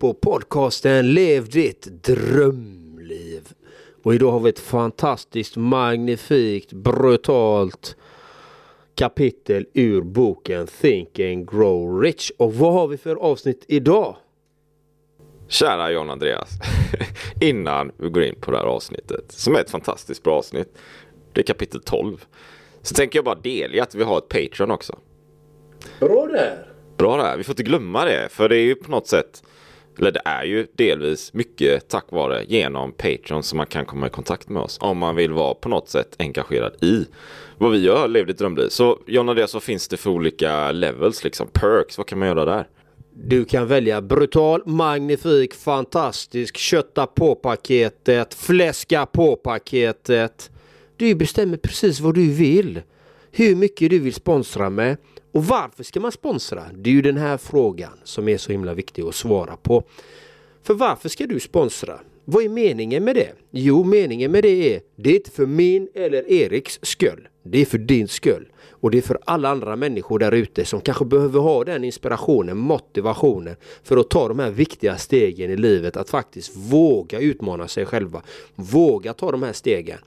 [0.00, 3.48] på podcasten Lev ditt drömliv.
[4.02, 7.96] Och idag har vi ett fantastiskt, magnifikt, brutalt
[8.94, 12.30] kapitel ur boken Think and Grow Rich.
[12.36, 14.16] Och vad har vi för avsnitt idag?
[15.48, 16.50] Kära John Andreas,
[17.40, 20.78] innan vi går in på det här avsnittet, som är ett fantastiskt bra avsnitt,
[21.32, 22.24] det är kapitel 12,
[22.82, 24.98] så tänker jag bara delge att vi har ett Patreon också.
[26.00, 26.72] Bra där!
[26.96, 29.42] Bra där, vi får inte glömma det, för det är ju på något sätt
[29.98, 34.10] eller det är ju delvis mycket tack vare genom Patreon som man kan komma i
[34.10, 37.06] kontakt med oss om man vill vara på något sätt engagerad i
[37.58, 38.68] vad vi gör, Lev ditt drömliv.
[38.68, 42.44] Så Jonna, det så finns det för olika levels liksom, perks, vad kan man göra
[42.44, 42.68] där?
[43.14, 50.50] Du kan välja brutal, magnifik, fantastisk, kötta på paketet, fläska på paketet.
[50.96, 52.82] Du bestämmer precis vad du vill.
[53.30, 54.96] Hur mycket du vill sponsra med
[55.38, 56.64] och varför ska man sponsra?
[56.74, 59.84] Det är ju den här frågan som är så himla viktig att svara på.
[60.62, 62.00] För varför ska du sponsra?
[62.24, 63.32] Vad är meningen med det?
[63.50, 67.28] Jo, meningen med det är, det är inte för min eller Eriks skull.
[67.42, 68.48] Det är för din skull.
[68.70, 72.56] Och det är för alla andra människor där ute som kanske behöver ha den inspirationen,
[72.56, 75.96] motivationen för att ta de här viktiga stegen i livet.
[75.96, 78.22] Att faktiskt våga utmana sig själva.
[78.54, 79.98] Våga ta de här stegen.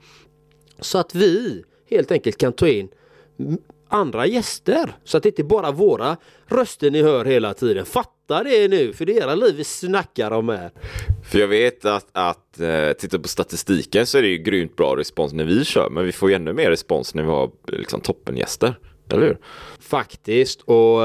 [0.80, 2.88] Så att vi helt enkelt kan ta in
[3.92, 4.92] andra gäster.
[5.04, 7.86] Så att det inte bara våra röster ni hör hela tiden.
[7.86, 10.70] Fatta det nu, för det är era liv vi snackar om här.
[11.24, 14.96] För jag vet att, att eh, titta på statistiken så är det ju grymt bra
[14.96, 15.90] respons när vi kör.
[15.90, 18.74] Men vi får ju ännu mer respons när vi har liksom, toppengäster.
[19.10, 19.38] Eller hur?
[19.80, 20.62] Faktiskt.
[20.62, 21.00] Och,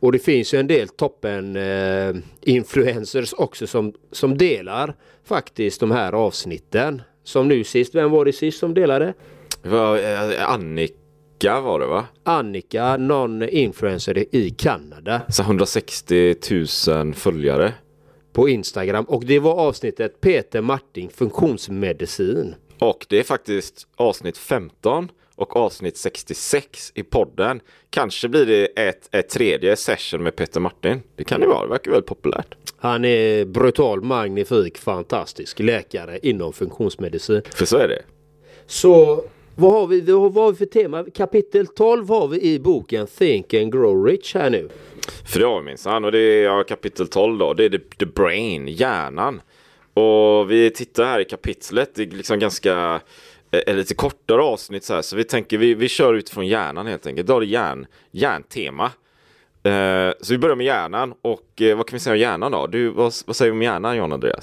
[0.00, 5.90] och det finns ju en del toppen eh, influencers också som, som delar faktiskt de
[5.90, 7.02] här avsnitten.
[7.24, 9.14] Som nu sist, vem var det sist som delade?
[9.62, 11.05] Det var eh, Annika
[11.36, 12.06] Annika var det va?
[12.24, 15.22] Annika, någon influencer i Kanada.
[15.28, 16.34] Så 160
[16.88, 17.72] 000 följare.
[18.32, 22.54] På Instagram och det var avsnittet Peter Martin funktionsmedicin.
[22.78, 27.60] Och det är faktiskt avsnitt 15 och avsnitt 66 i podden.
[27.90, 31.02] Kanske blir det ett, ett tredje session med Peter Martin.
[31.16, 32.54] Det kan det vara, det verkar väldigt populärt.
[32.76, 37.42] Han är brutal, magnifik, fantastisk läkare inom funktionsmedicin.
[37.54, 38.02] För så är det.
[38.66, 39.24] Så
[39.58, 41.04] vad har, vi, vad har vi för tema?
[41.14, 44.68] Kapitel 12 har vi i boken Think and Grow Rich här nu.
[45.24, 47.54] För det har vi minsann och det är ja, kapitel 12 då.
[47.54, 49.40] Det är the, the brain, hjärnan.
[49.94, 53.00] Och vi tittar här i kapitlet, det är liksom ganska
[53.50, 55.02] eller lite kortare avsnitt så här.
[55.02, 57.26] Så vi tänker vi, vi kör utifrån hjärnan helt enkelt.
[57.26, 58.84] Då har det hjärn, hjärntema.
[59.62, 62.66] Eh, så vi börjar med hjärnan och eh, vad kan vi säga om hjärnan då?
[62.66, 64.42] Du, vad, vad säger vi om hjärnan John Andreas?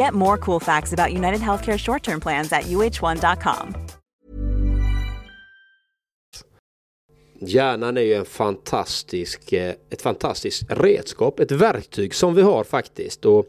[0.00, 3.74] Get more cool facts about United Healthcare short term plans at uh1.com.
[7.40, 13.24] Hjärnan är ju en fantastisk, eh, ett fantastiskt redskap, ett verktyg som vi har faktiskt.
[13.24, 13.46] Och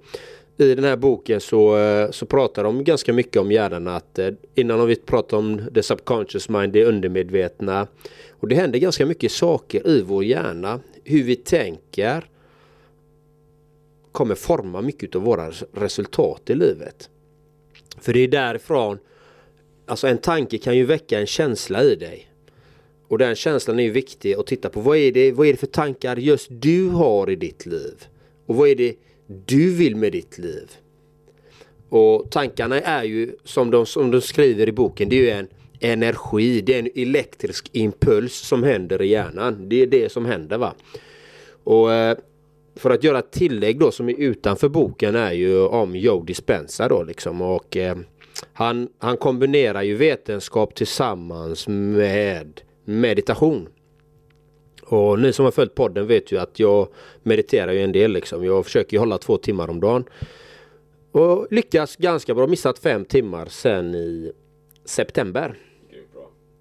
[0.57, 3.88] i den här boken så, eh, så pratar de ganska mycket om hjärnan.
[3.88, 7.88] Att, eh, innan har vi pratat om the subconscious mind, det undermedvetna.
[8.39, 10.80] Och det händer ganska mycket saker i vår hjärna.
[11.04, 12.31] Hur vi tänker
[14.11, 17.09] kommer forma mycket av våra resultat i livet.
[17.97, 18.97] För det är därifrån,
[19.85, 22.27] alltså en tanke kan ju väcka en känsla i dig.
[23.07, 24.79] Och den känslan är ju viktig att titta på.
[24.79, 28.05] Vad är det, vad är det för tankar just du har i ditt liv?
[28.45, 28.95] Och vad är det
[29.45, 30.71] du vill med ditt liv?
[31.89, 35.47] Och tankarna är ju som de, som de skriver i boken, det är ju en
[35.79, 39.69] energi, det är en elektrisk impuls som händer i hjärnan.
[39.69, 40.73] Det är det som händer va.
[41.63, 42.17] Och eh,
[42.75, 46.88] för att göra ett tillägg då som är utanför boken är ju om Joe Dispenza
[46.88, 47.97] då liksom och eh,
[48.53, 53.68] han, han kombinerar ju vetenskap tillsammans med meditation.
[54.83, 56.88] Och ni som har följt podden vet ju att jag
[57.23, 58.45] mediterar ju en del liksom.
[58.45, 60.03] Jag försöker ju hålla två timmar om dagen.
[61.12, 62.47] Och lyckas ganska bra.
[62.47, 64.31] Missat fem timmar sen i
[64.85, 65.56] september.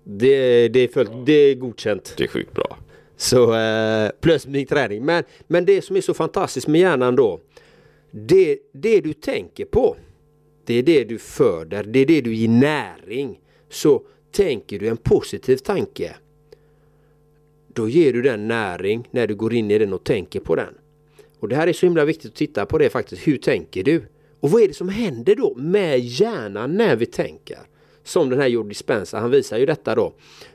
[0.04, 2.14] Det, det, är följt, det är godkänt.
[2.16, 2.76] Det är sjukt bra.
[3.20, 5.04] Så eh, plus min träning.
[5.04, 7.40] Men, men det som är så fantastiskt med hjärnan då.
[8.10, 9.96] Det, det du tänker på.
[10.64, 11.84] Det är det du föder.
[11.84, 13.40] Det är det du ger näring.
[13.68, 14.02] Så
[14.32, 16.16] tänker du en positiv tanke.
[17.74, 20.74] Då ger du den näring när du går in i den och tänker på den.
[21.40, 23.28] Och det här är så himla viktigt att titta på det faktiskt.
[23.28, 24.02] Hur tänker du?
[24.40, 27.58] Och vad är det som händer då med hjärnan när vi tänker?
[28.04, 30.12] Som den här Jordi Spencer, han visar ju detta då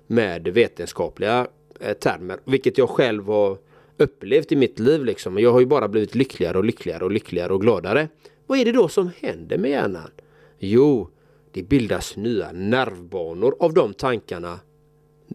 [0.08, 1.48] med vetenskapliga
[1.80, 2.40] eh, termer.
[2.46, 3.58] Vilket jag själv har
[3.98, 5.40] upplevt i mitt liv liksom.
[5.40, 8.08] Jag har ju bara blivit lyckligare och lyckligare och lyckligare och gladare.
[8.48, 10.12] Vad är det då som händer med hjärnan?
[10.60, 11.10] Jo,
[11.52, 14.60] det bildas nya nervbanor av de tankarna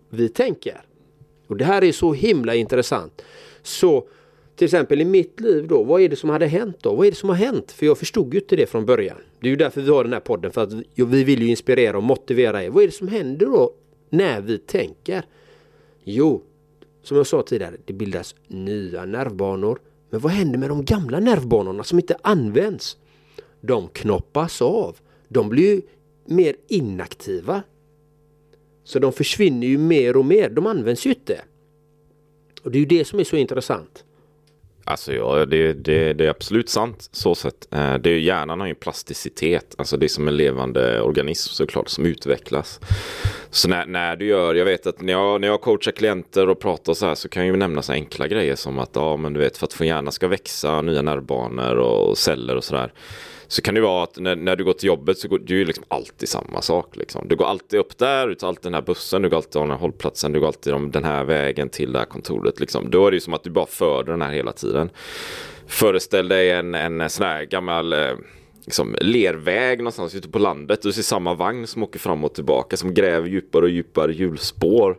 [0.08, 0.80] vi tänker.
[1.46, 3.22] Och det här är så himla intressant.
[3.62, 4.08] Så
[4.56, 6.94] till exempel i mitt liv då, vad är det som hade hänt då?
[6.94, 7.72] Vad är det som har hänt?
[7.72, 9.16] För jag förstod ju inte det från början.
[9.40, 11.96] Det är ju därför vi har den här podden, för att vi vill ju inspirera
[11.96, 12.70] och motivera er.
[12.70, 13.72] Vad är det som händer då
[14.10, 15.24] när vi tänker?
[16.04, 16.42] Jo,
[17.02, 19.80] som jag sa tidigare, det bildas nya nervbanor.
[20.10, 22.96] Men vad händer med de gamla nervbanorna som inte används?
[23.60, 24.96] De knoppas av.
[25.28, 25.82] De blir ju
[26.24, 27.62] mer inaktiva.
[28.84, 30.50] Så de försvinner ju mer och mer.
[30.50, 31.40] De används ju inte.
[32.62, 34.04] Och det är ju det som är så intressant.
[34.84, 37.74] Alltså ja, det, det, det är absolut sant så sett.
[37.74, 41.88] Eh, det är, hjärnan har ju plasticitet, alltså det är som en levande organism såklart
[41.88, 42.80] som utvecklas.
[43.50, 46.60] Så när, när du gör, jag vet att när jag, när jag coachar klienter och
[46.60, 49.32] pratar så här så kan jag ju nämna så enkla grejer som att ja men
[49.32, 52.92] du vet för att få hjärna ska växa, nya nervbanor och celler och sådär
[53.52, 55.64] så kan det vara att när, när du går till jobbet så går det ju
[55.64, 56.96] liksom alltid samma sak.
[56.96, 57.28] Liksom.
[57.28, 59.62] Du går alltid upp där, du tar alltid den här bussen, du går alltid av
[59.62, 62.60] den här hållplatsen, du går alltid om den här vägen till det här kontoret.
[62.60, 62.90] Liksom.
[62.90, 64.90] Då är det ju som att du bara för den här hela tiden.
[65.66, 68.12] Föreställ dig en, en sån här gammal eh,
[68.64, 70.82] liksom, lerväg någonstans ute på landet.
[70.82, 74.98] Du ser samma vagn som åker fram och tillbaka som gräver djupare och djupare hjulspår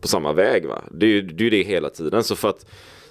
[0.00, 0.66] på samma väg.
[0.66, 0.84] Va?
[0.90, 2.24] Det är ju det, är det hela tiden.
[2.24, 2.66] Så för att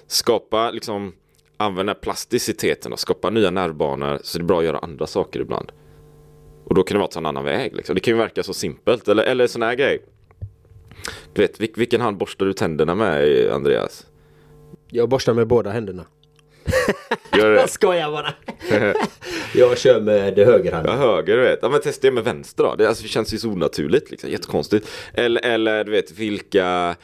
[0.06, 1.12] skapa liksom
[1.56, 5.72] använda plasticiteten och skapa nya nervbanor så det är bra att göra andra saker ibland.
[6.64, 7.76] Och då kan det vara att ta en annan väg.
[7.76, 7.94] Liksom.
[7.94, 9.08] Det kan ju verka så simpelt.
[9.08, 10.02] Eller, eller sån här grej.
[11.32, 14.06] Du vet, vilken hand borstar du tänderna med Andreas?
[14.90, 16.04] Jag borstar med båda händerna.
[17.36, 17.56] Gör det?
[17.60, 18.34] jag skojar bara.
[19.54, 20.92] jag kör med högerhanden.
[20.92, 21.58] Ja, höger du vet.
[21.62, 22.74] Ja, men testa det med vänster då.
[22.74, 24.10] Det, alltså, det känns ju så onaturligt.
[24.10, 24.30] Liksom.
[24.30, 24.88] Jättekonstigt.
[25.14, 26.96] Eller, eller du vet vilka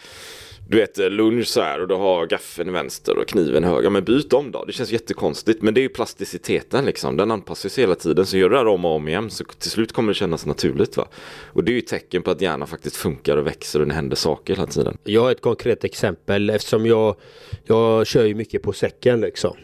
[0.69, 3.83] du vet lunch så här och du har gaffeln i vänster och kniven höger.
[3.83, 4.65] Ja, men byt om då.
[4.65, 5.63] Det känns jättekonstigt.
[5.63, 7.17] Men det är ju plasticiteten liksom.
[7.17, 8.27] Den anpassar sig hela tiden.
[8.27, 10.47] Så gör du det här om och om igen så till slut kommer det kännas
[10.47, 11.09] naturligt va.
[11.47, 14.17] Och det är ju tecken på att hjärnan faktiskt funkar och växer och det händer
[14.17, 14.99] saker hela tiden.
[15.05, 17.17] Jag har ett konkret exempel eftersom jag,
[17.65, 19.57] jag kör ju mycket på säcken liksom.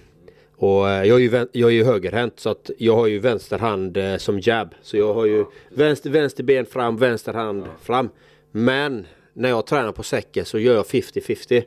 [0.56, 3.58] Och eh, jag är, ju, jag är ju högerhänt så att jag har ju vänster
[3.58, 4.74] hand eh, som jab.
[4.82, 8.08] Så jag har ju vänster, vänster ben fram, vänster hand fram.
[8.52, 11.64] Men när jag tränar på säcken så gör jag 50-50.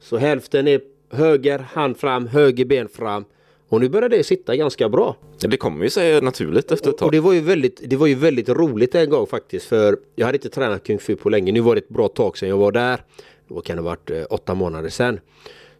[0.00, 3.24] Så hälften är höger hand fram, höger ben fram.
[3.68, 5.16] Och nu börjar det sitta ganska bra.
[5.38, 7.06] Det kommer ju sig naturligt efter ett tag.
[7.06, 9.66] Och det var ju väldigt, det var ju väldigt roligt en gång faktiskt.
[9.66, 11.52] För jag hade inte tränat kung fu på länge.
[11.52, 13.00] Nu var det ett bra tag sedan jag var där.
[13.48, 15.20] Då kan det ha varit eh, åtta månader sedan.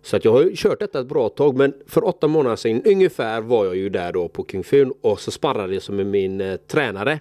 [0.02, 1.56] Så att jag har ju kört detta ett bra tag.
[1.56, 4.90] Men för åtta månader sedan ungefär var jag ju där då på kung fu.
[5.00, 7.21] Och så sparrade jag som med min eh, tränare.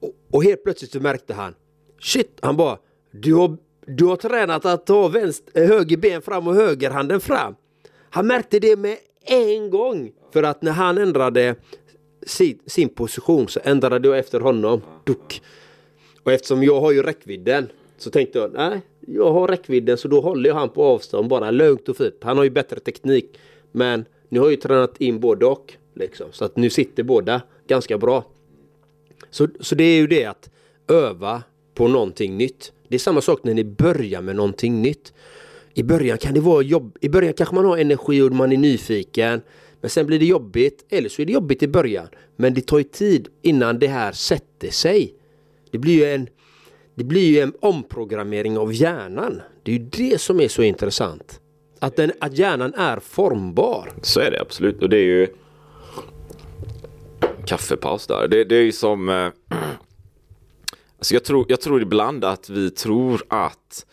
[0.00, 1.54] Och, och helt plötsligt så märkte han
[2.00, 2.78] Shit, han bara
[3.10, 7.54] du har, du har tränat att ta vänster, eh, höger ben fram och högerhanden fram.
[8.10, 10.12] Han märkte det med en gång.
[10.32, 11.54] För att när han ändrade
[12.26, 14.82] sin, sin position så ändrade jag efter honom.
[15.04, 15.42] Duck.
[16.22, 20.20] Och eftersom jag har ju räckvidden så tänkte jag nej, jag har räckvidden så då
[20.20, 22.16] håller jag han på avstånd bara lugnt och fint.
[22.22, 23.38] Han har ju bättre teknik.
[23.72, 25.74] Men nu har jag ju tränat in både och.
[25.94, 28.24] Liksom, så att nu sitter båda ganska bra.
[29.30, 30.50] Så, så det är ju det att
[30.88, 31.42] öva
[31.80, 32.72] på någonting nytt.
[32.88, 35.12] Det är samma sak när ni börjar med någonting nytt.
[35.74, 36.98] I början kan det vara jobb.
[37.00, 39.40] I början kanske man har energi och man är nyfiken.
[39.80, 40.86] Men sen blir det jobbigt.
[40.88, 42.08] Eller så är det jobbigt i början.
[42.36, 45.14] Men det tar ju tid innan det här sätter sig.
[45.70, 46.28] Det blir ju en,
[46.94, 49.40] det blir ju en omprogrammering av hjärnan.
[49.62, 51.40] Det är ju det som är så intressant.
[51.78, 53.92] Att, den, att hjärnan är formbar.
[54.02, 54.82] Så är det absolut.
[54.82, 55.26] Och det är ju
[57.46, 58.28] kaffepaus där.
[58.28, 59.08] Det, det är ju som...
[59.08, 59.28] Eh,
[61.00, 63.86] alltså jag, tror, jag tror ibland att vi tror att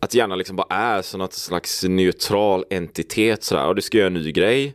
[0.00, 3.66] att hjärnan liksom bara är som något slags neutral entitet sådär.
[3.66, 4.74] Och du ska göra en ny grej.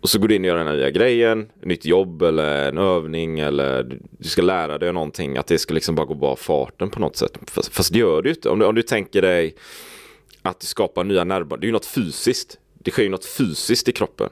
[0.00, 2.78] Och så går du in och gör den här nya grejen, nytt jobb eller en
[2.78, 5.36] övning eller du ska lära dig någonting.
[5.36, 7.38] Att det ska liksom bara gå bara farten på något sätt.
[7.46, 8.50] Fast, fast det gör du inte.
[8.50, 9.54] Om du, om du tänker dig
[10.42, 11.60] att du skapar nya nervbanor.
[11.60, 12.58] Det är ju något fysiskt.
[12.74, 14.28] Det sker ju något fysiskt i kroppen.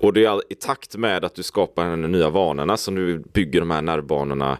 [0.00, 3.60] Och det är i takt med att du skapar de nya vanorna som du bygger
[3.60, 4.58] de här nervbanorna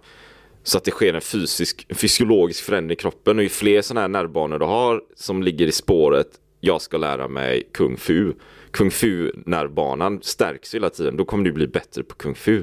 [0.66, 4.00] så att det sker en fysisk, en fysiologisk förändring i kroppen och ju fler sådana
[4.00, 6.28] här nervbanor du har som ligger i spåret
[6.60, 8.32] jag ska lära mig kung fu.
[8.70, 12.62] Kung fu nervbanan stärks hela tiden, då kommer du bli bättre på kung fu.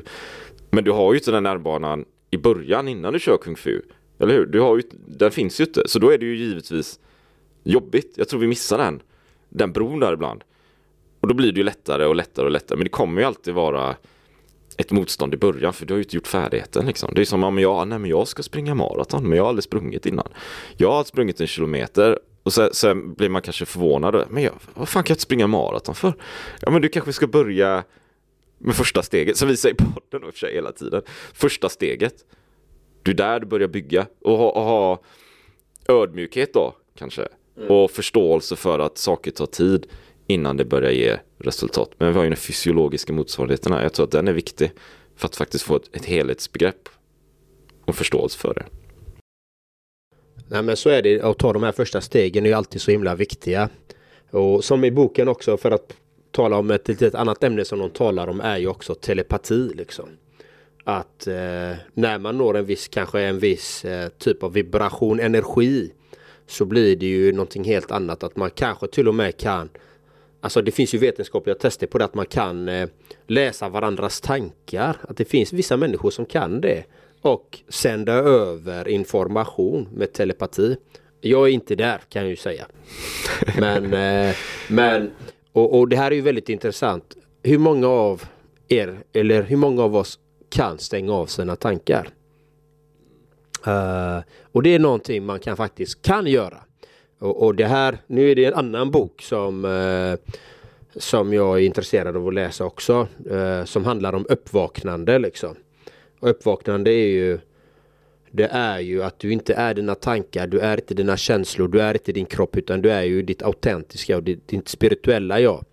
[0.69, 3.81] Men du har ju inte den nervbanan i början innan du kör kung fu.
[4.19, 4.45] Eller hur?
[4.45, 6.99] Du har ju, den finns ju inte, så då är det ju givetvis
[7.63, 8.13] jobbigt.
[8.15, 9.01] Jag tror vi missar den,
[9.49, 10.43] den bron där ibland.
[11.19, 13.53] Och då blir det ju lättare och lättare och lättare, men det kommer ju alltid
[13.53, 13.95] vara
[14.77, 17.13] ett motstånd i början för du har ju inte gjort färdigheten liksom.
[17.15, 19.63] Det är som om jag, nej men jag ska springa maraton men jag har aldrig
[19.63, 20.27] sprungit innan.
[20.77, 24.25] Jag har sprungit en kilometer och sen, sen blir man kanske förvånad.
[24.29, 26.13] Men jag, vad fan kan jag inte springa maraton för?
[26.61, 27.83] Ja men du kanske ska börja
[28.57, 31.01] med första steget, som vi säger på podden och för sig hela tiden.
[31.33, 32.15] Första steget.
[33.03, 35.01] Du är där du börjar bygga och ha, och ha
[35.87, 37.27] ödmjukhet då kanske.
[37.57, 37.69] Mm.
[37.69, 39.87] Och förståelse för att saker tar tid
[40.27, 41.91] innan det börjar ge resultat.
[41.97, 43.83] Men vi har ju den fysiologiska motsvarigheten här.
[43.83, 44.71] Jag tror att den är viktig
[45.15, 46.89] för att faktiskt få ett, ett helhetsbegrepp
[47.85, 48.65] och förståelse för det.
[50.47, 51.21] Nej men så är det.
[51.21, 53.69] Att ta de här första stegen är ju alltid så himla viktiga.
[54.31, 55.93] Och som i boken också för att
[56.31, 60.09] tala om ett litet annat ämne som de talar om är ju också telepati liksom.
[60.83, 65.91] Att eh, när man når en viss, kanske en viss eh, typ av vibration, energi
[66.47, 68.23] så blir det ju någonting helt annat.
[68.23, 69.69] Att man kanske till och med kan
[70.43, 72.89] Alltså det finns ju vetenskapliga tester på det att man kan eh,
[73.27, 74.97] läsa varandras tankar.
[75.01, 76.83] Att det finns vissa människor som kan det.
[77.21, 80.77] Och sända över information med telepati.
[81.21, 82.67] Jag är inte där kan jag ju säga.
[83.59, 84.35] Men, eh,
[84.67, 85.11] men
[85.51, 87.17] och, och det här är ju väldigt intressant.
[87.43, 88.23] Hur många av
[88.67, 90.19] er eller hur många av oss
[90.49, 92.09] kan stänga av sina tankar?
[93.67, 96.57] Uh, och det är någonting man kan faktiskt kan göra.
[97.23, 100.33] Och, och, det här, nu är det en annan bok som, eh,
[100.95, 103.07] som jag är intresserad av att läsa också.
[103.29, 105.55] Eh, som handlar om uppvaknande liksom.
[106.19, 107.39] Och uppvaknande är ju
[108.31, 111.81] det är ju att du inte är dina tankar, du är inte dina känslor, du
[111.81, 115.65] är inte din kropp utan du är ju ditt autentiska och ditt, ditt spirituella jag.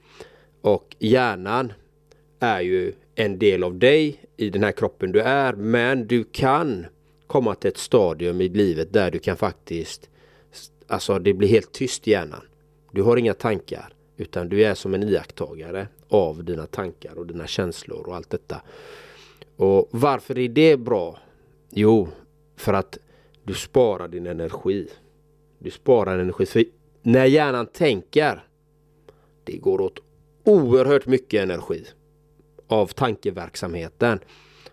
[0.61, 1.73] Och hjärnan
[2.40, 6.87] är ju en del av dig i den här kroppen du är men du kan
[7.26, 10.11] komma till ett stadium i livet där du kan faktiskt
[10.90, 12.42] Alltså det blir helt tyst i hjärnan.
[12.92, 17.47] Du har inga tankar utan du är som en iakttagare av dina tankar och dina
[17.47, 18.62] känslor och allt detta.
[19.56, 21.18] Och varför är det bra?
[21.70, 22.09] Jo,
[22.56, 22.99] för att
[23.44, 24.88] du sparar din energi.
[25.59, 26.47] Du sparar energi.
[26.47, 26.64] För
[27.02, 28.44] när hjärnan tänker,
[29.44, 29.99] det går åt
[30.44, 31.85] oerhört mycket energi
[32.66, 34.18] av tankeverksamheten.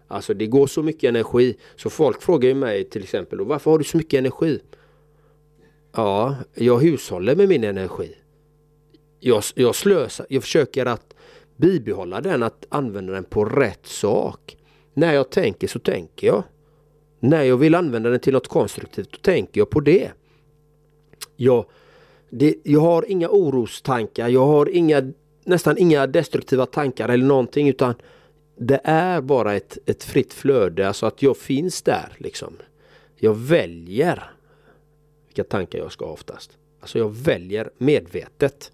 [0.07, 3.77] Alltså det går så mycket energi så folk frågar ju mig till exempel varför har
[3.77, 4.59] du så mycket energi?
[5.97, 8.15] Ja, jag hushåller med min energi.
[9.19, 11.15] Jag, jag slösar, jag försöker att
[11.55, 14.57] bibehålla den, att använda den på rätt sak.
[14.93, 16.43] När jag tänker så tänker jag.
[17.19, 20.11] När jag vill använda den till något konstruktivt, då tänker jag på det.
[21.35, 21.65] Jag,
[22.29, 25.13] det, jag har inga orostankar, jag har inga,
[25.43, 27.95] nästan inga destruktiva tankar eller någonting utan
[28.57, 32.53] det är bara ett, ett fritt flöde, alltså att jag finns där liksom.
[33.15, 34.36] Jag väljer
[35.37, 36.57] vilka tankar jag ska ha oftast.
[36.79, 38.71] Alltså jag väljer medvetet.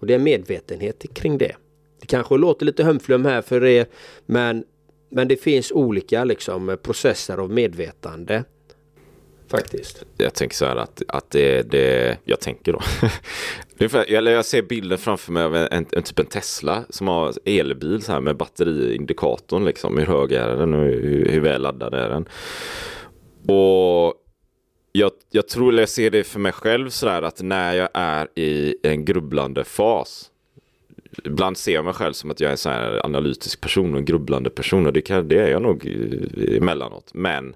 [0.00, 1.56] Och det är medvetenhet kring det.
[2.00, 3.86] Det kanske låter lite hömflum här för er
[4.26, 4.64] men,
[5.10, 8.44] men det finns olika liksom, processer av medvetande.
[9.48, 10.04] Faktiskt.
[10.16, 12.80] Jag tänker så här att, att det, det jag tänker då.
[14.08, 18.02] eller jag ser bilden framför mig av en, en, typ en Tesla som har elbil
[18.02, 19.98] så här med batteriindikatorn liksom.
[19.98, 22.28] Hur hög är den och hur, hur väl laddad är den?
[23.56, 24.14] Och
[24.98, 28.38] jag, jag tror, eller jag ser det för mig själv sådär att när jag är
[28.38, 30.30] i en grubblande fas
[31.24, 33.98] Ibland ser jag mig själv som att jag är en sån här analytisk person och
[33.98, 35.86] en grubblande person och det, kan, det är jag nog
[36.56, 37.10] emellanåt.
[37.14, 37.54] Men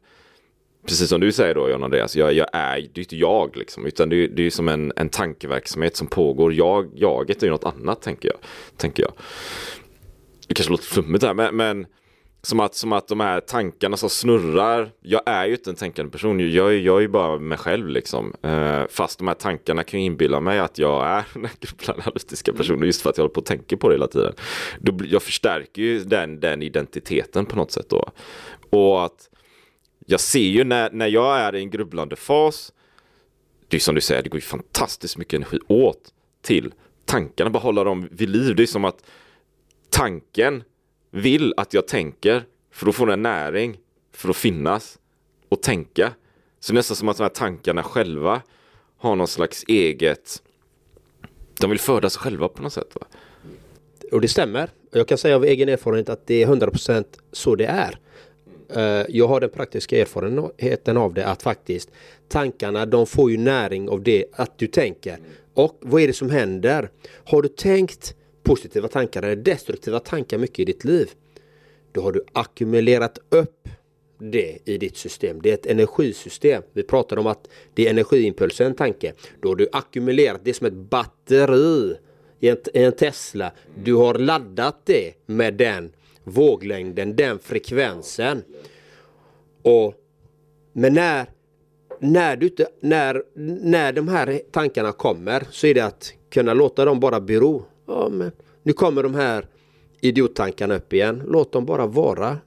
[0.87, 3.87] precis som du säger då John Andreas, jag, jag är, det är inte jag liksom,
[3.87, 6.55] utan det, det är som en, en tankeverksamhet som pågår.
[6.55, 8.39] Jag, jaget är ju något annat tänker jag.
[8.77, 9.13] Tänker jag.
[10.47, 11.87] Det kanske låter flummigt här men, men
[12.45, 16.13] som att, som att de här tankarna som snurrar, jag är ju inte en tänkande
[16.13, 18.35] person, jag, jag är ju bara mig själv liksom.
[18.43, 22.87] Eh, fast de här tankarna kan ju inbilla mig att jag är den analytiska personen
[22.87, 24.35] just för att jag håller på att tänka på det hela tiden.
[24.79, 28.11] Då, jag förstärker ju den, den identiteten på något sätt då.
[28.71, 29.29] Och att
[30.07, 32.73] jag ser ju när, när jag är i en grubblande fas,
[33.69, 37.59] det är som du säger, det går ju fantastiskt mycket energi åt till tankarna, bara
[37.59, 38.57] hålla dem vid liv.
[38.57, 39.05] Det är som att
[39.91, 40.65] tanken
[41.13, 43.79] vill att jag tänker för att få den näring
[44.13, 44.99] för att finnas
[45.49, 46.13] och tänka.
[46.61, 48.43] Så nästan som att de här tankarna själva
[48.97, 50.43] har någon slags eget
[51.61, 52.95] de vill föda sig själva på något sätt.
[52.95, 53.07] Va?
[54.13, 54.71] Och det stämmer.
[54.91, 57.99] Jag kan säga av egen erfarenhet att det är 100% så det är.
[58.69, 61.91] Eh, jag har den praktiska erfarenheten av det att faktiskt
[62.29, 65.19] tankarna de får ju näring av det att du tänker.
[65.55, 66.91] Och vad är det som händer?
[67.25, 71.11] Har du tänkt positiva tankar eller destruktiva tankar mycket i ditt liv.
[71.93, 73.69] Då har du ackumulerat upp
[74.19, 75.43] det i ditt system.
[75.43, 76.63] Det är ett energisystem.
[76.73, 79.13] Vi pratar om att det är energiimpulsen tanke.
[79.41, 81.97] Då har du ackumulerat det som ett batteri
[82.41, 83.53] i en, i en Tesla.
[83.75, 85.93] Du har laddat det med den
[86.25, 88.43] våglängden, den frekvensen.
[89.63, 89.95] Och,
[90.73, 91.27] men när,
[91.99, 93.23] när, du när,
[93.65, 98.09] när de här tankarna kommer så är det att kunna låta dem bara bero Ja,
[98.09, 98.33] men
[98.63, 99.47] nu kommer de här
[100.01, 101.23] idiottankarna upp igen.
[101.27, 102.39] Låt dem bara vara.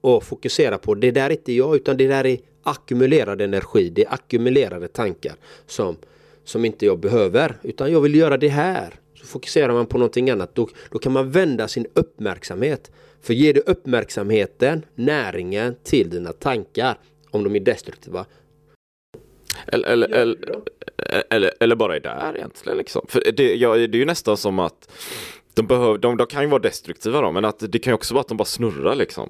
[0.00, 3.90] Och fokusera på det där är inte jag utan det där är ackumulerad energi.
[3.90, 5.34] Det är ackumulerade tankar
[5.66, 5.96] som,
[6.44, 7.56] som inte jag behöver.
[7.62, 8.94] Utan jag vill göra det här.
[9.14, 10.54] Så fokuserar man på någonting annat.
[10.54, 12.90] Då, då kan man vända sin uppmärksamhet.
[13.20, 16.98] För ger du uppmärksamheten, näringen till dina tankar
[17.30, 18.26] om de är destruktiva
[19.66, 20.36] eller, eller, eller,
[21.30, 22.78] eller, eller, bara är där egentligen.
[22.78, 23.06] Liksom.
[23.08, 24.92] För det, ja, det är ju nästan som att
[25.54, 28.14] de, behöver, de, de kan ju vara destruktiva då, men att det kan ju också
[28.14, 29.28] vara att de bara snurrar liksom.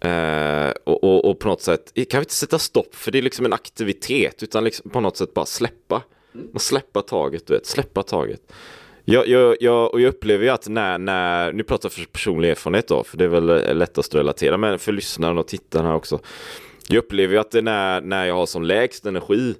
[0.00, 3.22] Eh, och, och, och, på något sätt, kan vi inte sätta stopp för det är
[3.22, 6.02] liksom en aktivitet utan liksom på något sätt bara släppa.
[6.32, 8.52] Man släppa taget, du vet, släppa taget.
[9.04, 12.50] Jag, jag, jag, och jag upplever ju att när, när, nu pratar jag för personlig
[12.50, 16.20] erfarenhet då, för det är väl lättast att relatera, men för lyssnaren och tittarna också.
[16.88, 19.54] Jag upplever ju att det är när, när jag har som lägst energi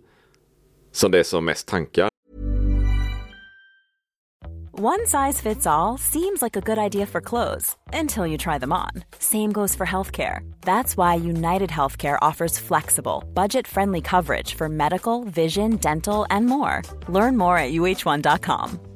[0.92, 2.09] som det är som mest tankar.
[4.79, 8.72] One size fits all seems like a good idea for clothes until you try them
[8.72, 9.05] on.
[9.18, 10.40] Same goes for healthcare.
[10.61, 16.83] That's why United Healthcare offers flexible, budget-friendly coverage for medical, vision, dental and more.
[17.09, 18.95] Learn more at uh1.com.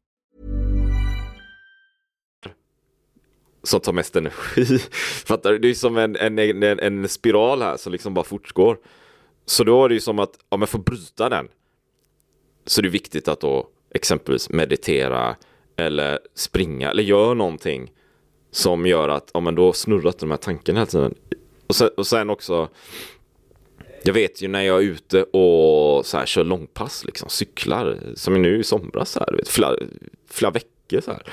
[3.63, 4.77] Som tar mest energi.
[5.25, 5.59] Fattar du?
[5.59, 8.77] Det är som en, en, en, en spiral här som liksom bara fortgår.
[9.45, 11.47] Så då är det ju som att, ja men för att bryta den
[12.65, 15.35] så är det viktigt att då exempelvis meditera
[15.77, 17.91] eller springa eller gör någonting
[18.51, 21.15] som gör att, ja men då snurrar de här tankarna hela tiden.
[21.67, 22.69] Och sen, och sen också
[24.03, 28.41] jag vet ju när jag är ute och så här, kör långpass, liksom, cyklar, som
[28.41, 29.75] nu i somras, här, vet, flera,
[30.29, 31.05] flera veckor mycket.
[31.05, 31.23] Så här.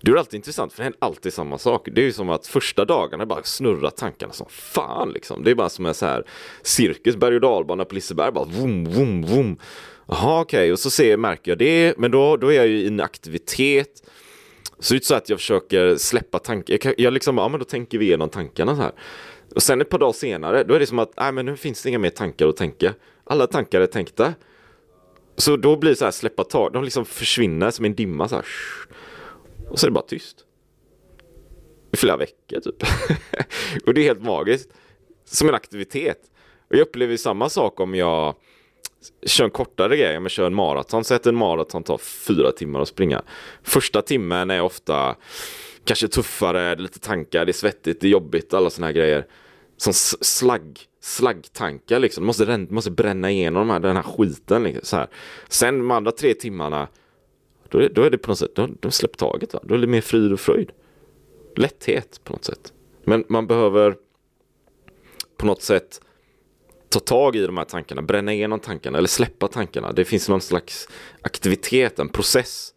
[0.00, 1.88] Det är alltid intressant för det händer alltid samma sak.
[1.92, 5.44] Det är ju som att första dagarna bara snurrar tankarna som fan liksom.
[5.44, 6.24] Det är bara som en så här
[6.62, 8.32] cirkus, berg och dalbana på Liseberg.
[8.32, 9.58] Bara vum, vum, vum.
[10.08, 10.72] Jaha okej, okay.
[10.72, 11.98] och så ser, märker jag det.
[11.98, 14.02] Men då, då är jag ju i en aktivitet.
[14.78, 16.78] Så det är inte så att jag försöker släppa tankar.
[16.82, 18.92] Jag, jag liksom, ja men då tänker vi igenom tankarna så här.
[19.54, 21.82] Och sen ett par dagar senare, då är det som att, nej men nu finns
[21.82, 22.94] det inga mer tankar att tänka.
[23.24, 24.34] Alla tankar är tänkta.
[25.36, 28.34] Så då blir det så här släppa tag, de liksom försvinner som en dimma så
[28.34, 28.44] här.
[29.68, 30.44] Och så är det bara tyst.
[31.92, 32.82] I flera veckor typ.
[33.86, 34.70] och det är helt magiskt.
[35.24, 36.18] Som en aktivitet.
[36.68, 38.34] Och jag upplever samma sak om jag
[39.26, 41.04] kör en kortare grej, om jag kör en maraton.
[41.04, 43.22] Säg att en maraton tar fyra timmar att springa.
[43.62, 45.16] Första timmen är ofta
[45.84, 49.26] kanske tuffare, lite tankar, det är svettigt, det är jobbigt, alla sådana här grejer.
[49.76, 52.22] Som slagg, slaggtankar liksom.
[52.22, 54.62] Du måste, måste bränna igenom de här, den här skiten.
[54.62, 55.08] Liksom, så här.
[55.48, 56.88] Sen de andra tre timmarna
[57.74, 59.54] då är, då är det på något sätt, då, då släpp taget.
[59.54, 59.60] Va?
[59.62, 60.72] Då är det mer frid och fröjd.
[61.56, 62.72] Lätthet på något sätt.
[63.04, 63.96] Men man behöver
[65.36, 66.00] på något sätt
[66.88, 69.92] ta tag i de här tankarna, bränna igenom tankarna eller släppa tankarna.
[69.92, 70.88] Det finns någon slags
[71.20, 72.74] aktivitet, en process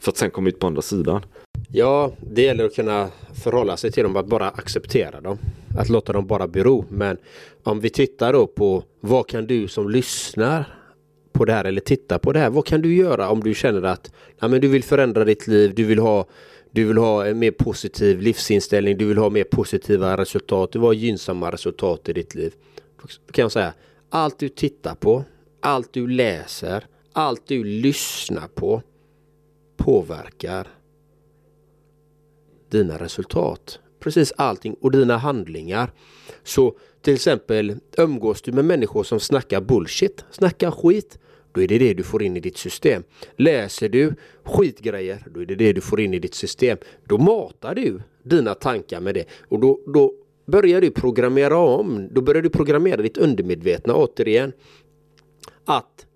[0.00, 1.24] för att sen komma ut på andra sidan.
[1.68, 3.08] Ja, det gäller att kunna
[3.44, 5.38] förhålla sig till dem, att bara acceptera dem.
[5.78, 6.84] Att låta dem bara bero.
[6.88, 7.16] Men
[7.62, 10.81] om vi tittar då på vad kan du som lyssnar
[11.32, 12.50] på det här eller tittar på det här.
[12.50, 15.74] Vad kan du göra om du känner att ja, men du vill förändra ditt liv,
[15.74, 16.26] du vill ha
[16.70, 20.86] du vill ha en mer positiv livsinställning, du vill ha mer positiva resultat, du vill
[20.86, 22.54] ha gynnsamma resultat i ditt liv.
[23.02, 23.74] Då kan jag säga,
[24.08, 25.24] allt du tittar på,
[25.60, 28.82] allt du läser, allt du lyssnar på
[29.76, 30.68] påverkar
[32.70, 33.78] dina resultat.
[34.02, 35.92] Precis allting och dina handlingar.
[36.42, 41.18] Så till exempel umgås du med människor som snackar bullshit, snackar skit,
[41.52, 43.02] då är det det du får in i ditt system.
[43.36, 46.78] Läser du skitgrejer, då är det det du får in i ditt system.
[47.04, 50.12] Då matar du dina tankar med det och då, då
[50.46, 52.08] börjar du programmera om.
[52.12, 54.52] Då börjar du programmera ditt undermedvetna återigen.
[55.64, 56.06] Att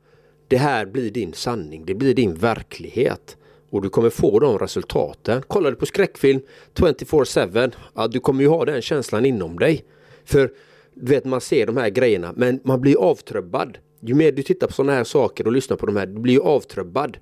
[0.49, 3.37] det här blir din sanning, det blir din verklighet.
[3.77, 5.43] Och du kommer få de resultaten.
[5.43, 6.41] Kollar du på skräckfilm
[6.75, 9.85] 24-7, ja, du kommer ju ha den känslan inom dig.
[10.25, 10.51] För
[10.95, 13.79] du vet man ser de här grejerna men man blir avtrubbad.
[14.01, 16.35] Ju mer du tittar på sådana här saker och lyssnar på de här, du blir
[16.35, 17.17] ju avtrubbad.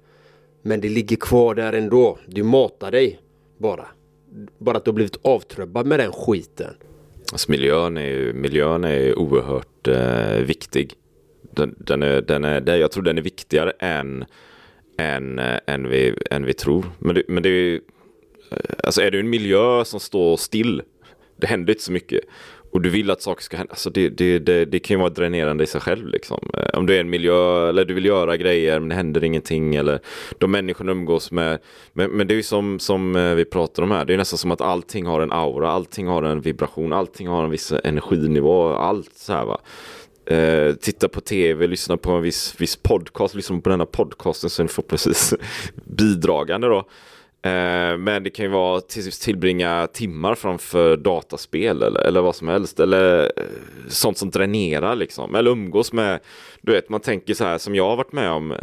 [0.62, 2.18] Men det ligger kvar där ändå.
[2.26, 3.20] Du matar dig
[3.58, 3.86] bara.
[4.58, 6.74] Bara att du har blivit avtrubbad med den skiten.
[7.32, 10.94] Alltså miljön är ju miljön är oerhört eh, viktig.
[11.50, 14.24] Den, den, är, den är, jag tror den är viktigare än,
[14.98, 16.84] än, eh, än, vi, än vi tror.
[16.98, 17.74] Men det, men det är
[18.50, 20.82] eh, alltså är det en miljö som står still,
[21.36, 22.20] det händer inte så mycket
[22.74, 25.10] och du vill att saker ska hända, alltså det, det, det, det kan ju vara
[25.10, 26.50] dränerande i sig själv liksom.
[26.54, 29.24] Eh, om du är i en miljö eller du vill göra grejer men det händer
[29.24, 30.00] ingenting eller
[30.38, 31.58] de människorna umgås med.
[31.92, 34.38] Men, men det är ju som, som eh, vi pratar om här, det är nästan
[34.38, 38.68] som att allting har en aura, allting har en vibration, allting har en viss energinivå,
[38.68, 39.60] allt så här va.
[40.26, 44.62] Eh, titta på tv, lyssna på en viss, viss podcast, lyssna på denna podcasten så
[44.62, 45.34] ni får precis
[45.84, 46.84] bidragande då.
[47.44, 48.80] Eh, men det kan ju vara
[49.22, 52.80] tillbringa timmar framför dataspel eller, eller vad som helst.
[52.80, 53.44] Eller eh,
[53.88, 55.34] sånt som dränerar liksom.
[55.34, 56.20] Eller umgås med,
[56.60, 58.52] du vet man tänker så här som jag har varit med om.
[58.52, 58.56] Eh,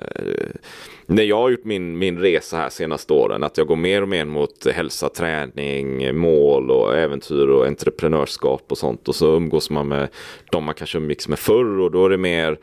[1.05, 3.43] när jag har gjort min, min resa här senaste åren.
[3.43, 8.77] Att jag går mer och mer mot hälsa, träning, mål och äventyr och entreprenörskap och
[8.77, 9.07] sånt.
[9.07, 10.07] Och så umgås man med
[10.51, 12.57] de man kanske umgicks med förr och då är det mer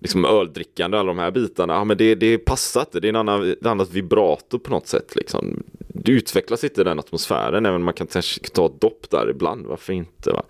[0.00, 3.16] liksom öldrickande, alla de här bitarna, ja men det, det passar inte, det är en
[3.16, 5.62] annan, ett annat vibrato på något sätt liksom.
[5.88, 8.06] Det utvecklas inte i den atmosfären, även om man kan
[8.52, 10.30] ta ett dopp där ibland, varför inte?
[10.30, 10.42] Va?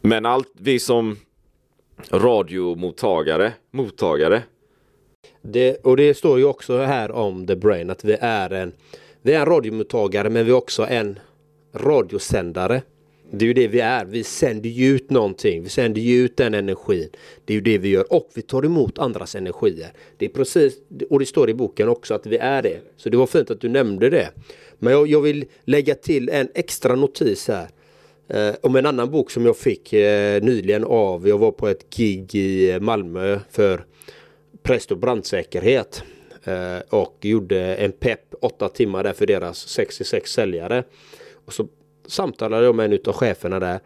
[0.00, 1.16] Men allt vi som
[2.10, 4.42] radiomottagare, mottagare.
[5.42, 8.72] Det, och det står ju också här om The Brain att vi är en,
[9.22, 11.18] vi är en radiomottagare men vi är också en
[11.74, 12.82] radiosändare.
[13.34, 14.04] Det är ju det vi är.
[14.04, 15.62] Vi sänder ju ut någonting.
[15.62, 17.08] Vi sänder ju ut den energin.
[17.44, 19.92] Det är ju det vi gör och vi tar emot andras energier.
[20.16, 20.74] Det är precis,
[21.10, 22.80] och det står i boken också att vi är det.
[22.96, 24.30] Så det var fint att du nämnde det.
[24.78, 27.68] Men jag, jag vill lägga till en extra notis här.
[28.28, 31.90] Eh, om en annan bok som jag fick eh, nyligen av, jag var på ett
[31.90, 33.84] gig i Malmö för
[34.62, 36.02] präst och brandsäkerhet.
[36.44, 40.84] Eh, och gjorde en pepp åtta timmar där för deras 66 säljare.
[41.44, 41.68] Och så
[42.06, 43.80] samtalade jag med en av cheferna där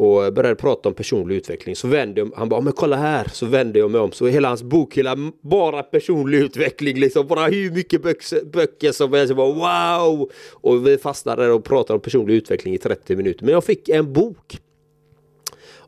[0.00, 1.76] och började prata om personlig utveckling.
[1.76, 4.12] Så vände jag, han bara, men kolla här, så vände jag mig om.
[4.12, 7.26] Så hela hans bokhylla, bara personlig utveckling liksom.
[7.26, 9.28] Bara hur mycket böcker, böcker som helst.
[9.28, 10.30] Jag bara, wow!
[10.50, 13.44] Och vi fastnade och pratade om personlig utveckling i 30 minuter.
[13.44, 14.58] Men jag fick en bok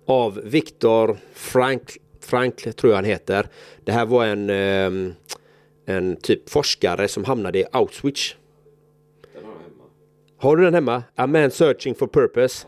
[0.07, 3.47] av Viktor Frank, Frank tror jag han heter.
[3.85, 5.13] Det här var en, ehm,
[5.87, 8.37] en typ forskare som hamnade i Auschwitz
[10.43, 11.03] har du den hemma?
[11.15, 12.67] A man searching for purpose.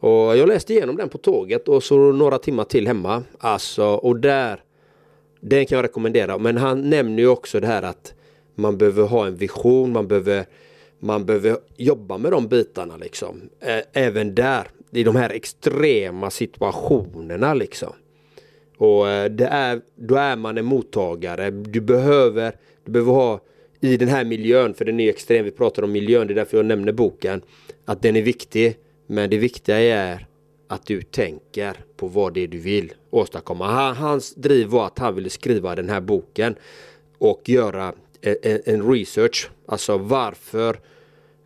[0.00, 3.22] Och jag läste igenom den på tåget och så några timmar till hemma.
[3.38, 4.62] Alltså, och där,
[5.40, 6.38] den kan jag rekommendera.
[6.38, 8.14] Men han nämner ju också det här att
[8.54, 10.46] man behöver ha en vision, man behöver,
[10.98, 13.40] man behöver jobba med de bitarna liksom.
[13.92, 17.92] Även där, i de här extrema situationerna liksom.
[18.76, 21.50] Och det är, då är man en mottagare.
[21.50, 22.52] Du behöver,
[22.84, 23.40] du behöver ha
[23.80, 26.56] i den här miljön, för den är extrem, vi pratar om miljön, det är därför
[26.56, 27.42] jag nämner boken,
[27.84, 28.76] att den är viktig.
[29.06, 30.26] Men det viktiga är
[30.68, 33.92] att du tänker på vad det är du vill åstadkomma.
[33.92, 36.54] Hans driv var att han ville skriva den här boken
[37.18, 37.94] och göra
[38.42, 40.80] en, research, alltså varför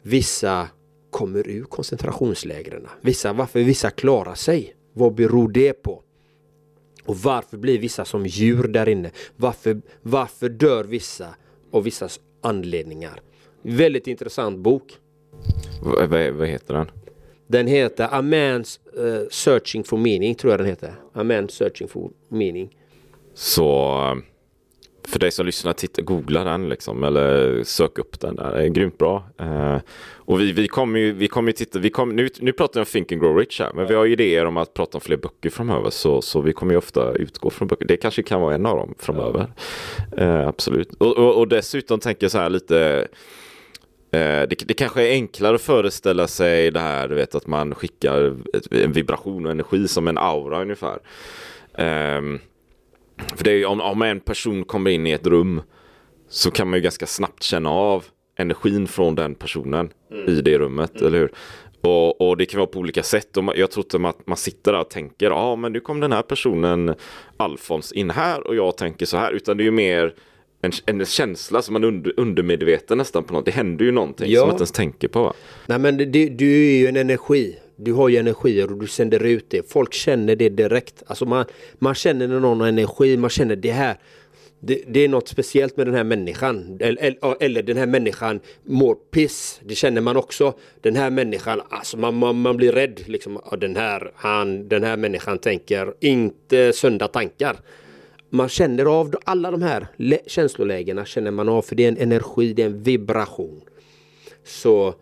[0.03, 0.69] vissa
[1.11, 2.89] kommer ur koncentrationslägren.
[3.01, 4.75] Vissa, varför vissa klarar sig.
[4.93, 6.03] Vad beror det på?
[7.05, 9.11] Och varför blir vissa som djur där inne?
[9.37, 11.35] Varför, varför dör vissa?
[11.75, 12.09] Av vissa
[12.41, 13.21] anledningar.
[13.63, 14.93] Väldigt intressant bok.
[16.09, 16.91] V vad heter den?
[17.47, 20.95] Den heter A Man's uh, Searching for Meaning, tror jag den heter.
[21.13, 22.77] A Man's Searching for Meaning.
[23.35, 24.01] Så
[25.09, 28.53] för dig som lyssnar, titta, googla den liksom, eller sök upp den där.
[28.53, 29.25] Det är grymt bra.
[29.39, 29.79] Eh,
[30.17, 32.83] och vi, vi kommer ju, vi kommer ju titta, vi kommer, nu, nu pratar jag
[32.83, 35.17] om Think and Grow Rich här, men vi har idéer om att prata om fler
[35.17, 37.87] böcker framöver, så, så vi kommer ju ofta utgå från böcker.
[37.87, 39.53] Det kanske kan vara en av dem framöver.
[40.17, 40.95] Eh, absolut.
[40.95, 43.09] Och, och, och dessutom tänker jag så här lite
[44.11, 47.75] eh, det, det, kanske är enklare att föreställa sig det här, du vet att man
[47.75, 48.37] skickar
[48.71, 50.99] en vibration och energi som en aura ungefär.
[51.79, 52.41] Um,
[53.37, 55.63] för det är, om, om en person kommer in i ett rum
[56.29, 58.05] så kan man ju ganska snabbt känna av
[58.37, 60.29] energin från den personen mm.
[60.29, 61.07] i det rummet, mm.
[61.07, 61.33] eller hur?
[61.81, 63.37] Och, och, det kan vara på olika sätt.
[63.37, 66.01] Och jag tror inte att man sitter där och tänker, ja ah, men nu kom
[66.01, 66.95] den här personen
[67.37, 69.33] Alfons in här och jag tänker så här.
[69.33, 70.15] Utan det är ju mer
[70.63, 73.45] en, en känsla som man under, undermedveten nästan på något.
[73.45, 74.41] Det händer ju någonting ja.
[74.41, 75.23] som man inte ens tänker på.
[75.23, 75.33] Va?
[75.67, 77.57] Nej men det, du är ju en energi.
[77.77, 79.71] Du har ju energier och du sänder ut det.
[79.71, 81.03] Folk känner det direkt.
[81.07, 81.45] Alltså man,
[81.79, 83.99] man känner när någon har energi, man känner det här.
[84.61, 86.79] Det, det, är något speciellt med den här människan.
[86.81, 89.61] Eller, eller, den här människan mår piss.
[89.65, 90.55] Det känner man också.
[90.81, 93.01] Den här människan, alltså man, man, man blir rädd.
[93.07, 97.57] Liksom, den, här, han, den här människan tänker inte sunda tankar.
[98.31, 99.87] Man känner av alla de här
[100.27, 103.61] känslolägena känner man av för det är en energi, det är en vibration.
[104.45, 104.95] Så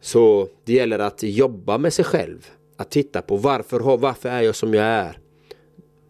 [0.00, 2.50] så det gäller att jobba med sig själv.
[2.76, 5.18] Att titta på varför, varför är jag som jag är?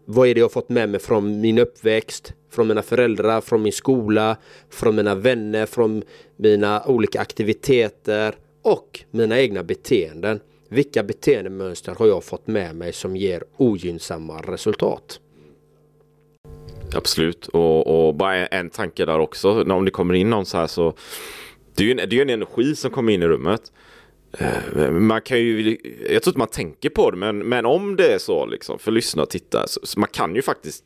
[0.05, 2.33] Vad är det jag fått med mig från min uppväxt?
[2.49, 4.37] Från mina föräldrar, från min skola,
[4.69, 6.03] från mina vänner, från
[6.35, 10.39] mina olika aktiviteter och mina egna beteenden.
[10.69, 15.19] Vilka beteendemönster har jag fått med mig som ger ogynnsamma resultat?
[16.95, 19.63] Absolut, och, och bara en tanke där också.
[19.63, 20.93] Om det kommer in någon så här så
[21.77, 23.71] det är ju en, det är en energi som kommer in i rummet.
[24.31, 25.77] Eh, man kan ju,
[26.09, 28.91] jag tror inte man tänker på det, men, men om det är så liksom, för
[28.91, 30.83] lyssna och titta, så, så man kan ju faktiskt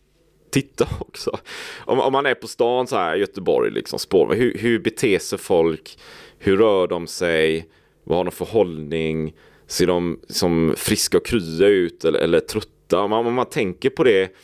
[0.52, 1.40] titta också.
[1.80, 5.40] Om, om, man är på stan så här, Göteborg, liksom, spår, hur, hur beter sig
[5.40, 5.98] folk?
[6.40, 7.68] Hur rör de sig?
[8.04, 9.34] Vad har de för hållning?
[9.68, 13.02] Ser de som friska och krya ut eller, eller trötta?
[13.02, 14.36] Om man, om man tänker på det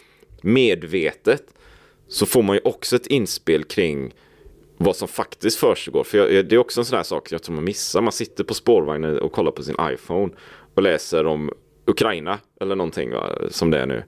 [0.41, 1.43] medvetet
[2.07, 4.13] så får man ju också ett inspel kring
[4.77, 6.03] vad som faktiskt försiggår.
[6.03, 8.01] För jag, det är också en sån här sak jag tror man missar.
[8.01, 10.33] Man sitter på spårvagnen och kollar på sin iPhone
[10.73, 11.51] och läser om
[11.85, 14.03] Ukraina eller någonting va, som det är nu.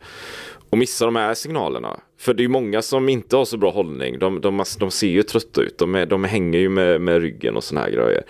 [0.69, 1.99] Och missar de här signalerna.
[2.17, 4.19] För det är många som inte har så bra hållning.
[4.19, 5.77] De, de, de ser ju trötta ut.
[5.77, 8.23] De, är, de hänger ju med, med ryggen och såna här grejer.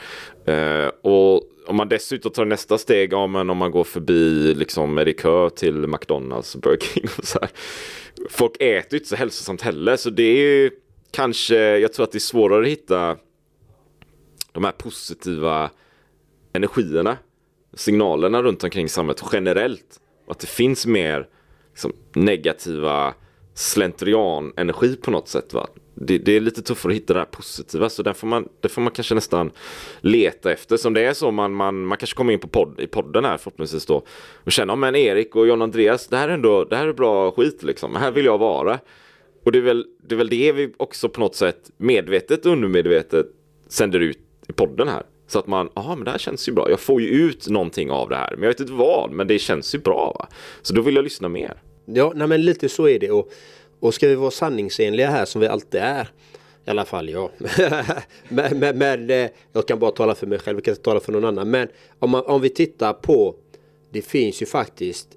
[0.46, 4.98] Eh, och om man dessutom tar nästa steg, ja men om man går förbi liksom
[4.98, 7.50] är det kö till McDonalds, Burger King och så här.
[8.30, 10.72] Folk äter ju inte så hälsosamt heller så det är ju
[11.12, 13.18] kanske, jag tror att det är svårare att hitta
[14.52, 15.70] de här positiva
[16.54, 17.18] energierna,
[17.74, 20.00] signalerna runt omkring samhället generellt.
[20.26, 21.28] Och att det finns mer
[21.72, 23.14] liksom, negativa
[23.54, 25.54] slentrian-energi på något sätt.
[25.54, 25.68] Va?
[25.94, 28.70] Det, det, är lite tuffare att hitta det här positiva så där får man, det
[28.70, 29.52] får man kanske nästan
[30.00, 30.78] leta efter.
[30.78, 33.38] Som det är så man, man, man kanske kommer in på podd, i podden här
[33.38, 34.04] förhoppningsvis då
[34.44, 37.32] och känner, men Erik och John Andreas, det här är ändå, det här är bra
[37.32, 37.96] skit liksom.
[37.96, 38.80] Här vill jag vara.
[39.50, 42.52] Och det är, väl, det är väl det vi också på något sätt medvetet och
[42.52, 43.26] undermedvetet
[43.68, 45.04] sänder ut i podden här.
[45.28, 46.70] Så att man, ja men det här känns ju bra.
[46.70, 48.32] Jag får ju ut någonting av det här.
[48.32, 50.16] Men jag vet inte vad, men det känns ju bra.
[50.20, 50.28] Va?
[50.62, 51.62] Så då vill jag lyssna mer.
[51.86, 53.12] Ja, nej, men lite så är det.
[53.12, 53.32] Och,
[53.80, 56.10] och ska vi vara sanningsenliga här som vi alltid är.
[56.66, 57.30] I alla fall jag.
[58.30, 61.00] men, men, men, eh, jag kan bara tala för mig själv, jag kan inte tala
[61.00, 61.50] för någon annan.
[61.50, 61.68] Men
[62.00, 63.36] om, man, om vi tittar på,
[63.92, 65.08] det finns ju faktiskt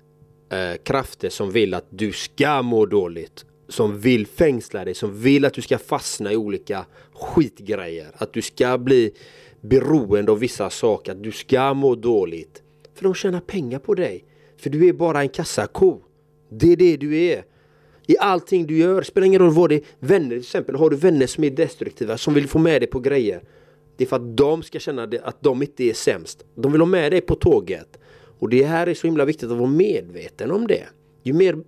[0.50, 5.44] eh, krafter som vill att du ska må dåligt som vill fängsla dig, som vill
[5.44, 8.06] att du ska fastna i olika skitgrejer.
[8.14, 9.12] Att du ska bli
[9.60, 12.62] beroende av vissa saker, att du ska må dåligt.
[12.94, 14.24] För de tjänar pengar på dig.
[14.56, 16.00] För du är bara en kassako.
[16.48, 17.44] Det är det du är.
[18.06, 19.82] I allting du gör, spelar ingen roll vad det är.
[19.98, 23.00] Vänner till exempel, har du vänner som är destruktiva, som vill få med dig på
[23.00, 23.42] grejer.
[23.96, 26.44] Det är för att de ska känna att de inte är sämst.
[26.54, 27.98] De vill ha med dig på tåget.
[28.38, 30.84] Och det här är så himla viktigt att vara medveten om det.
[31.22, 31.58] Ju mer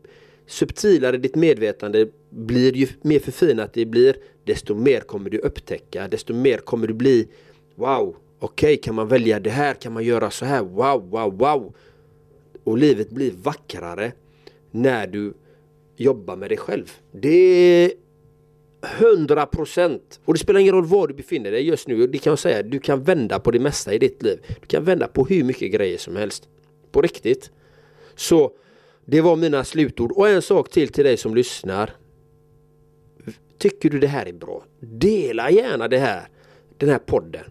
[0.46, 6.34] subtilare ditt medvetande blir, ju mer förfinat det blir, desto mer kommer du upptäcka, desto
[6.34, 7.28] mer kommer du bli
[7.74, 9.74] Wow, okej, okay, kan man välja det här?
[9.74, 10.62] Kan man göra så här?
[10.62, 11.74] Wow, wow, wow!
[12.64, 14.12] Och livet blir vackrare
[14.70, 15.34] när du
[15.96, 16.92] jobbar med dig själv.
[17.12, 17.92] Det är
[18.98, 20.20] hundra procent.
[20.24, 22.06] Och det spelar ingen roll var du befinner dig just nu.
[22.06, 24.38] Det kan jag säga, du kan vända på det mesta i ditt liv.
[24.60, 26.48] Du kan vända på hur mycket grejer som helst.
[26.92, 27.50] På riktigt.
[28.14, 28.52] Så
[29.04, 30.12] det var mina slutord.
[30.12, 31.90] Och en sak till till dig som lyssnar.
[33.58, 34.64] Tycker du det här är bra?
[34.80, 36.28] Dela gärna det här,
[36.78, 37.44] den här podden.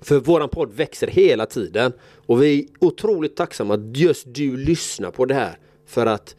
[0.00, 1.92] För våran podd växer hela tiden.
[2.26, 5.58] Och vi är otroligt tacksamma att just du lyssnar på det här.
[5.86, 6.36] För att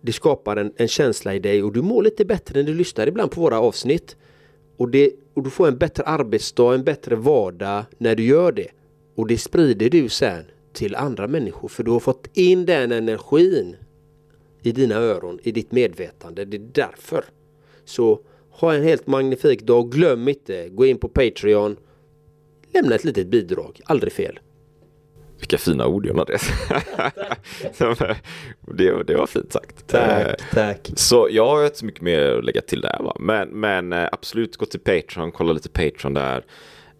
[0.00, 3.06] det skapar en, en känsla i dig och du mår lite bättre när du lyssnar
[3.06, 4.16] ibland på våra avsnitt.
[4.76, 8.68] Och, det, och du får en bättre arbetsdag, en bättre vardag när du gör det.
[9.14, 13.76] Och det sprider du sen till andra människor för du har fått in den energin
[14.62, 16.44] i dina öron, i ditt medvetande.
[16.44, 17.24] Det är därför.
[17.84, 19.92] Så ha en helt magnifik dag.
[19.92, 21.76] Glöm inte, gå in på Patreon.
[22.74, 24.40] Lämna ett litet bidrag, aldrig fel.
[25.38, 26.38] Vilka fina ord det.
[28.60, 29.02] det.
[29.02, 29.86] Det var fint sagt.
[29.86, 30.90] Tack, Eh, tack.
[30.96, 33.16] Så jag har inte så mycket mer att lägga till där va.
[33.20, 36.44] Men, men eh, absolut gå till Patreon, kolla lite Patreon där.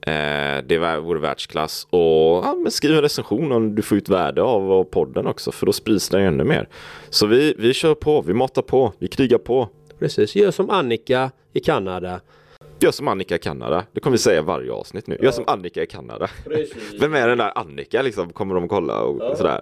[0.01, 1.87] Eh, det vore världsklass.
[1.91, 5.53] Och ja, skriv en recension om du får ut värde av, av podden också.
[5.53, 6.69] För då sprids den ännu mer.
[7.11, 9.69] Så vi, vi kör på, vi matar på, vi krigar på.
[9.99, 12.21] Precis, gör som Annika i Kanada.
[12.81, 13.85] Gör som Annika i Kanada.
[13.93, 15.19] Det kommer vi säga varje avsnitt nu.
[15.23, 16.29] Gör som Annika i Kanada.
[17.01, 18.33] Vem är den där Annika liksom?
[18.33, 19.61] Kommer de kolla och sådär.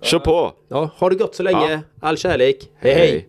[0.00, 0.52] Kör på!
[0.68, 1.72] Ja, ha det gott så länge.
[1.72, 1.80] Ja.
[2.00, 2.70] All kärlek.
[2.78, 2.94] hej.
[2.94, 3.28] hej.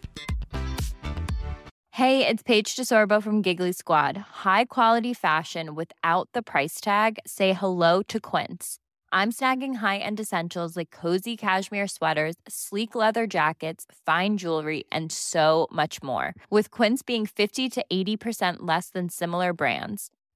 [2.01, 4.17] Hey, it's Paige DeSorbo from Giggly Squad.
[4.43, 7.19] High quality fashion without the price tag.
[7.27, 8.79] Say hello to Quince.
[9.11, 15.67] I'm snagging high-end essentials like cozy cashmere sweaters, sleek leather jackets, fine jewelry, and so
[15.71, 16.33] much more.
[16.49, 20.09] With Quince being 50 to 80% less than similar brands.